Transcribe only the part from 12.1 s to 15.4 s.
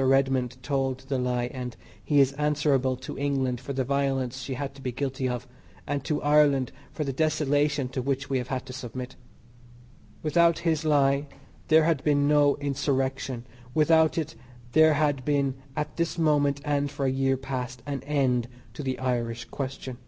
no Insurrection; without it there had